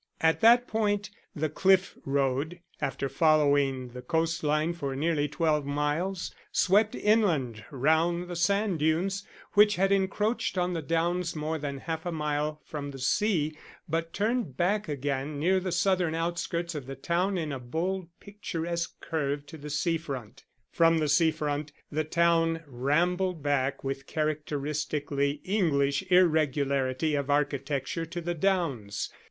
At 0.19 0.41
that 0.41 0.67
point 0.67 1.11
the 1.35 1.47
cliff 1.47 1.95
road, 2.05 2.59
after 2.81 3.07
following 3.07 3.89
the 3.89 4.01
coastline 4.01 4.73
for 4.73 4.95
nearly 4.95 5.27
twelve 5.27 5.63
miles, 5.63 6.33
swept 6.51 6.95
inland 6.95 7.63
round 7.69 8.27
the 8.27 8.35
sand 8.35 8.79
dunes, 8.79 9.27
which 9.53 9.75
had 9.75 9.91
encroached 9.91 10.57
on 10.57 10.73
the 10.73 10.81
downs 10.81 11.35
more 11.35 11.59
than 11.59 11.77
half 11.77 12.03
a 12.07 12.11
mile 12.11 12.63
from 12.65 12.89
the 12.89 12.97
sea, 12.97 13.55
but 13.87 14.11
turned 14.11 14.57
back 14.57 14.89
again 14.89 15.37
near 15.37 15.59
the 15.59 15.71
southern 15.71 16.15
outskirts 16.15 16.73
of 16.73 16.87
the 16.87 16.95
town 16.95 17.37
in 17.37 17.51
a 17.51 17.59
bold 17.59 18.07
picturesque 18.19 18.99
curve 19.01 19.45
to 19.45 19.55
the 19.55 19.69
sea 19.69 19.99
front. 19.99 20.45
From 20.71 20.97
the 20.97 21.09
sea 21.09 21.29
front 21.29 21.73
the 21.91 22.03
town 22.05 22.63
rambled 22.65 23.43
back 23.43 23.83
with 23.83 24.07
characteristically 24.07 25.41
English 25.43 26.01
irregularity 26.09 27.13
of 27.13 27.29
architecture 27.29 28.07
to 28.07 28.19
the 28.19 28.33
downs. 28.33 29.11